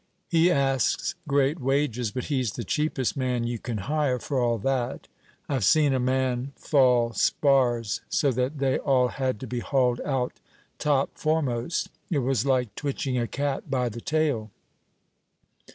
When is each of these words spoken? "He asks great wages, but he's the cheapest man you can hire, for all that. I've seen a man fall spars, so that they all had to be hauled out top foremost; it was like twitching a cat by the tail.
"He 0.29 0.49
asks 0.49 1.13
great 1.27 1.59
wages, 1.59 2.09
but 2.09 2.23
he's 2.23 2.53
the 2.53 2.63
cheapest 2.63 3.15
man 3.15 3.43
you 3.43 3.59
can 3.59 3.77
hire, 3.77 4.17
for 4.17 4.39
all 4.41 4.57
that. 4.57 5.07
I've 5.47 5.63
seen 5.63 5.93
a 5.93 5.99
man 5.99 6.53
fall 6.55 7.13
spars, 7.13 8.01
so 8.09 8.31
that 8.31 8.57
they 8.57 8.79
all 8.79 9.09
had 9.09 9.39
to 9.41 9.45
be 9.45 9.59
hauled 9.59 10.01
out 10.03 10.39
top 10.79 11.19
foremost; 11.19 11.89
it 12.09 12.17
was 12.17 12.47
like 12.47 12.73
twitching 12.73 13.19
a 13.19 13.27
cat 13.27 13.69
by 13.69 13.89
the 13.89 14.01
tail. 14.01 14.49